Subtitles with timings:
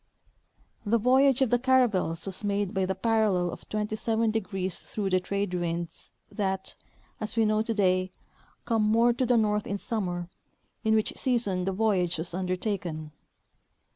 [0.83, 5.53] The voyage of the caravels was made by the parallel of 27° flirough the trade
[5.53, 6.73] winds that,
[7.19, 8.09] as we know today,
[8.65, 10.27] come more to the north m summer,
[10.83, 13.11] in which season the voyage was under taken.